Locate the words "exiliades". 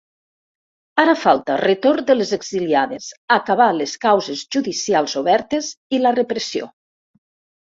2.37-3.11